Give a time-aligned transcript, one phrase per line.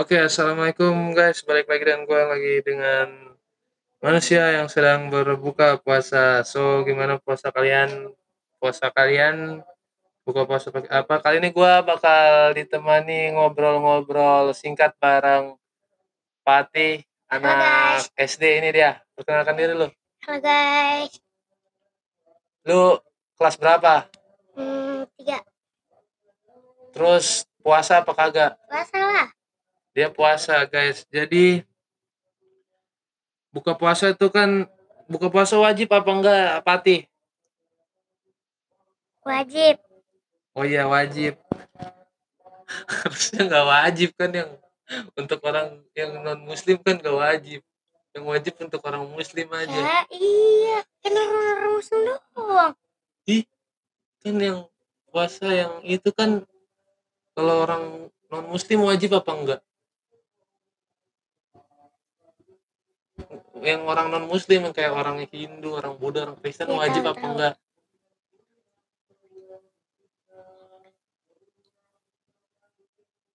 [0.00, 1.44] Oke, assalamualaikum guys.
[1.44, 3.36] Balik lagi dengan gue lagi dengan
[4.00, 6.40] manusia yang sedang berbuka puasa.
[6.40, 8.08] So, gimana puasa kalian?
[8.56, 9.60] Puasa kalian
[10.24, 11.20] buka puasa pakai apa?
[11.20, 15.60] Kali ini gue bakal ditemani ngobrol-ngobrol singkat bareng
[16.48, 19.04] Pati, anak SD ini dia.
[19.12, 19.92] Perkenalkan diri lu.
[20.24, 21.12] Halo guys.
[22.64, 22.96] Lu
[23.36, 24.08] kelas berapa?
[24.56, 25.44] Hmm, tiga.
[26.96, 28.56] Terus puasa apa kagak?
[28.64, 29.28] Puasa lah.
[29.90, 31.02] Dia puasa, guys.
[31.10, 31.66] Jadi
[33.50, 34.70] buka puasa itu kan
[35.10, 36.96] buka puasa wajib apa enggak, Pati?
[39.26, 39.82] Wajib.
[40.54, 41.34] Oh iya, wajib.
[43.02, 44.50] Harusnya nggak wajib kan yang
[45.18, 47.60] untuk orang yang non muslim kan nggak wajib.
[48.14, 49.74] Yang wajib untuk orang muslim aja.
[49.74, 52.74] Ya iya, kan orang-orang muslim doang.
[53.26, 53.46] Ih,
[54.22, 54.58] kan yang
[55.10, 56.42] puasa yang itu kan
[57.34, 57.84] kalau orang
[58.30, 59.60] non muslim wajib apa enggak?
[63.60, 67.12] Yang orang non muslim yang kayak orang Hindu, orang Buddha, orang Kristen Iya, wajib tahu,
[67.12, 67.30] apa tahu.
[67.36, 67.54] enggak?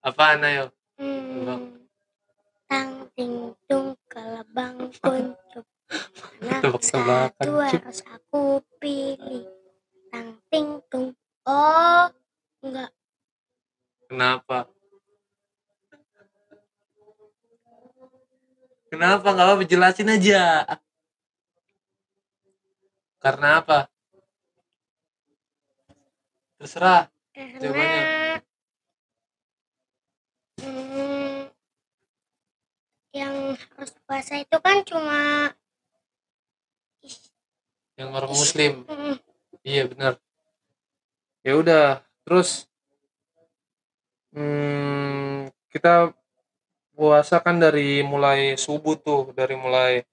[0.00, 0.64] Apaan ayo?
[0.96, 1.60] Bang.
[1.60, 1.68] Hmm.
[2.68, 5.66] Tang ting tung kalabang kuncup.
[6.40, 9.44] Anak satu harus aku pilih.
[10.08, 11.12] Tang ting tung.
[11.44, 12.08] Oh,
[12.64, 12.92] enggak.
[14.08, 14.68] Kenapa?
[18.90, 20.66] Kenapa nggak apa jelasin aja.
[23.22, 23.78] Karena apa?
[26.58, 27.06] Terserah.
[27.30, 28.02] Karena Jawabannya.
[30.58, 31.38] hmm,
[33.14, 35.54] yang harus puasa itu kan cuma
[37.94, 38.72] Yang orang muslim.
[38.90, 39.14] hmm,
[39.62, 40.12] Iya benar.
[41.46, 41.86] Ya udah,
[42.26, 42.66] terus
[44.34, 46.10] hmm, kita
[47.00, 50.04] puasa kan dari mulai subuh tuh, dari mulai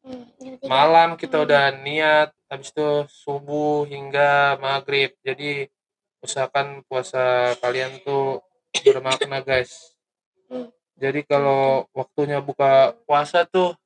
[0.00, 1.44] hmm, malam kita Hmm.
[1.44, 5.12] udah niat, habis itu subuh hingga maghrib.
[5.20, 5.68] Jadi
[6.24, 8.40] usahakan puasa kalian tuh
[8.80, 9.92] bermakna guys.
[10.48, 10.72] Hmm.
[10.96, 13.76] Jadi kalau waktunya buka puasa tuh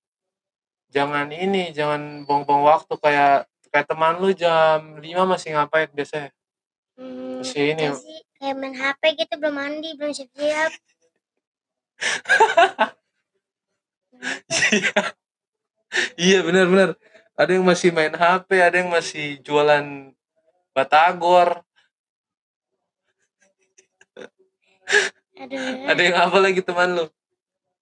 [0.94, 6.30] jangan ini, jangan buang-buang waktu kayak kayak teman lu jam 5 masih ngapain biasanya?
[6.96, 7.92] Hmm, Masih ini.
[7.92, 10.72] kita sih kayak main HP gitu belum mandi belum siap-siap
[16.20, 16.96] iya benar-benar.
[17.36, 20.12] Ada yang masih main HP, ada yang masih jualan
[20.72, 21.60] batagor,
[25.36, 25.56] ada
[25.92, 27.06] ada yang apa lagi teman lu?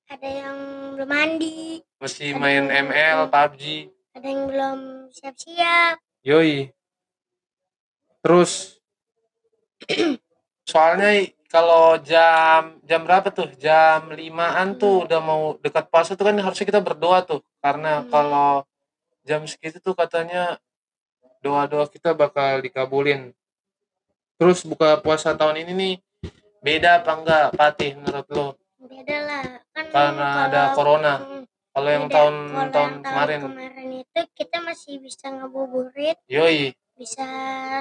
[0.04, 0.58] ada yang
[0.94, 3.88] belum mandi Masih main ML, PUBG.
[4.14, 4.78] ada yang belum
[5.10, 6.70] siap-siap Yoi.
[8.24, 8.80] Terus
[10.70, 13.46] soalnya kalau jam jam berapa tuh?
[13.56, 17.46] Jam limaan tuh udah mau dekat puasa tuh kan harusnya kita berdoa tuh.
[17.62, 18.10] Karena Hmm.
[18.10, 18.50] kalau
[19.22, 20.58] jam segitu tuh katanya
[21.38, 23.30] doa-doa kita bakal dikabulin.
[24.34, 25.94] Terus buka puasa tahun ini nih
[26.58, 28.46] beda apa enggak Patih menurut lo?
[28.84, 31.14] beda lah kan Karena ada corona.
[31.16, 32.34] Hmm, Kalau yang tahun
[32.70, 37.26] tahun yang kemarin, kemarin itu kita masih bisa ngabuburit yoi, bisa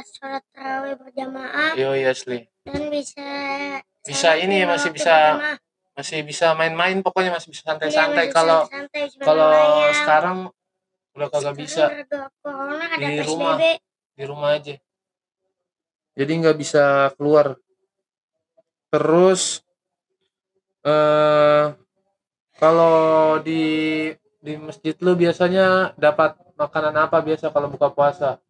[0.03, 2.49] sholat tarawih berjamaah yoi asli.
[2.63, 3.27] dan bisa
[4.03, 5.57] Bisa ini, lima masih bisa berjamaah.
[5.93, 8.25] Masih bisa main-main pokoknya masih bisa Iya, santai-santai.
[8.25, 8.59] masih Kalau
[9.21, 9.93] kalau layang.
[9.95, 10.37] sekarang
[11.13, 13.55] udah kagak bisa gara-gara corona ada Di PSBB rumah.
[14.13, 14.75] di rumah aja
[16.13, 17.53] jadi nggak bisa keluar
[18.89, 19.61] terus
[20.81, 21.65] eh
[22.55, 22.97] kalau
[23.39, 23.61] di
[24.37, 28.41] di masjid lu biasanya dapat makanan apa biasa kalau buka puasa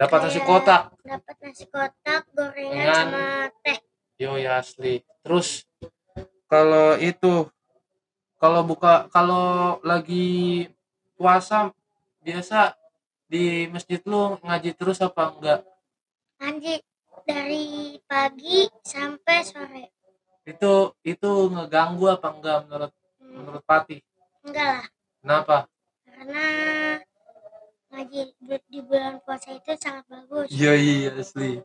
[0.00, 0.82] Dapat nasi kayak kotak.
[1.04, 3.24] dapat nasi kotak gorengan Dengan- sama
[3.60, 3.78] teh.
[4.16, 5.04] Yo ya asli.
[5.20, 5.68] Terus
[6.46, 7.46] kalau itu
[8.36, 9.44] kalau buka kalau
[9.82, 10.66] lagi
[11.14, 11.68] puasa
[12.18, 12.72] biasa
[13.28, 15.60] di masjid lu ngaji terus apa enggak?
[16.38, 16.80] Anji
[17.22, 17.64] dari
[18.02, 19.84] pagi sampai sore.
[20.42, 24.00] Itu itu ngeganggu apa enggak menurut Hmm, menurut Pati
[24.42, 24.86] enggak lah.
[25.20, 25.56] Kenapa
[28.70, 30.46] di bulan puasa itu sangat bagus.
[30.52, 31.62] Iya iya asli.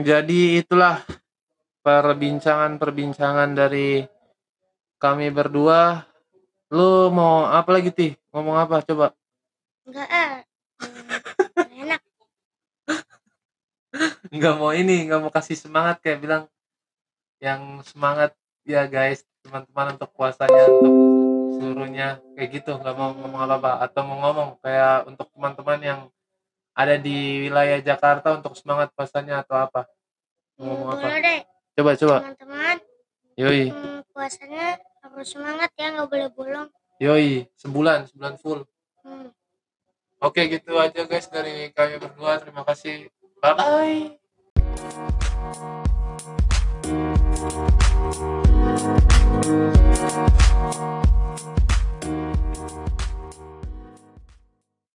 [0.00, 1.04] Jadi itulah
[1.84, 4.04] perbincangan-perbincangan dari
[5.00, 6.06] kami berdua.
[6.70, 9.12] Lu mau apa lagi tih ngomong apa coba?
[9.84, 10.40] Enggak ah
[10.80, 11.04] Hmm,
[11.52, 12.00] nggak enak.
[14.32, 16.42] Nggak mau ini nggak mau kasih semangat kayak bilang
[17.42, 18.32] yang semangat.
[18.64, 20.92] Ya guys teman-teman untuk puasanya untuk
[21.56, 26.00] seluruhnya kayak gitu nggak mau ngomong apa-apa atau mau ngomong kayak untuk teman-teman yang
[26.76, 29.90] ada di wilayah Jakarta untuk semangat puasanya atau apa?
[30.56, 31.06] Ngomong hmm, apa?
[31.18, 31.40] deh.
[31.76, 32.16] coba coba.
[32.22, 32.76] Teman-teman
[33.36, 33.64] yoi.
[33.72, 34.66] Hmm, puasanya
[35.02, 36.68] harus semangat ya nggak boleh bolong.
[37.00, 38.64] Yoi sebulan sebulan full.
[39.00, 39.32] Hmm.
[40.20, 42.38] oke gitu aja guys dari kami berdua.
[42.38, 43.08] Terima kasih.
[43.40, 44.20] Bye bye
[50.30, 51.10] Thank you.
[51.40, 51.69] thank you